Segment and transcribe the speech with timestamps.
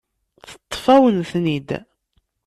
[0.49, 1.69] Teṭṭef-awen-ten-id.